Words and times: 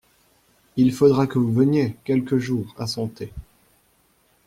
Il 0.77 0.93
faudra 0.93 1.27
que 1.27 1.37
vous 1.37 1.53
veniez, 1.53 1.95
quelque 2.05 2.39
jour, 2.39 2.73
à 2.79 2.87
son 2.87 3.07
thé. 3.07 3.31